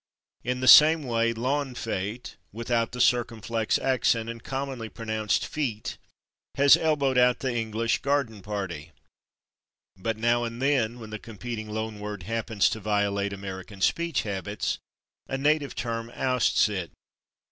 In 0.43 0.61
the 0.61 0.67
same 0.67 1.03
way 1.03 1.31
/lawn 1.31 1.77
fete/ 1.77 2.35
(without 2.51 2.91
the 2.91 2.99
circumflex 2.99 3.77
accent, 3.77 4.29
and 4.31 4.43
commonly 4.43 4.89
pronounced 4.89 5.43
/feet/) 5.43 5.97
has 6.55 6.75
elbowed 6.75 7.19
out 7.19 7.41
the 7.41 7.53
English 7.55 8.01
/garden 8.01 8.41
party/. 8.41 8.93
But 9.95 10.17
now 10.17 10.43
and 10.43 10.59
then, 10.59 10.99
when 10.99 11.11
the 11.11 11.19
competing 11.19 11.69
loan 11.69 11.99
word 11.99 12.23
happens 12.23 12.67
to 12.71 12.79
violate 12.79 13.31
American 13.31 13.79
speech 13.79 14.23
habits, 14.23 14.79
a 15.27 15.37
native 15.37 15.75
term 15.75 16.11
ousts 16.15 16.67
it. 16.67 16.89